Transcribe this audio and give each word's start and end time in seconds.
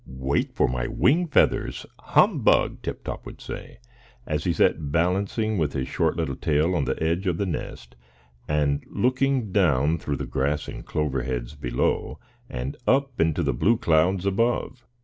"Wait 0.07 0.51
for 0.51 0.67
my 0.67 0.87
wing 0.87 1.27
feathers? 1.27 1.85
Humbug!" 1.99 2.81
Tip 2.81 3.03
Top 3.03 3.23
would 3.27 3.39
say, 3.39 3.77
as 4.25 4.45
he 4.45 4.51
sat 4.51 4.91
balancing 4.91 5.59
with 5.59 5.73
his 5.73 5.81
little 5.99 6.25
short 6.33 6.41
tail 6.41 6.73
on 6.73 6.85
the 6.85 6.99
edge 7.03 7.27
of 7.27 7.37
the 7.37 7.45
nest, 7.45 7.95
and 8.47 8.83
looking 8.87 9.51
down 9.51 9.99
through 9.99 10.17
the 10.17 10.25
grass 10.25 10.67
and 10.67 10.83
clover 10.87 11.21
heads 11.21 11.53
below, 11.53 12.17
and 12.49 12.77
up 12.87 13.21
into 13.21 13.43
the 13.43 13.53
blue 13.53 13.77
clouds 13.77 14.25
above. 14.25 14.87